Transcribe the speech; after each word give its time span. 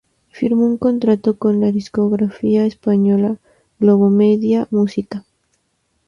Firmó 0.31 0.65
un 0.65 0.79
contrato 0.79 1.37
con 1.37 1.61
la 1.61 1.71
discográfica 1.71 2.65
española 2.65 3.37
Globomedia 3.79 4.67
Música. 4.71 5.23